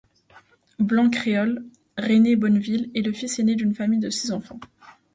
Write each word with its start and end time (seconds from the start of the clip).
Blanc 0.79 1.11
créole, 1.11 1.63
René 1.95 2.35
Bonneville 2.35 2.89
est 2.95 3.03
le 3.03 3.13
fils 3.13 3.37
aîné 3.37 3.53
d’une 3.53 3.75
famille 3.75 3.99
de 3.99 4.09
six 4.09 4.31
enfants. 4.31 4.59